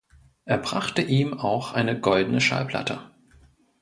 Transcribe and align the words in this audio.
Er 0.45 0.57
brachte 0.57 1.03
ihm 1.03 1.35
auch 1.39 1.73
eine 1.73 1.99
Goldene 1.99 2.41
Schallplatte. 2.41 3.11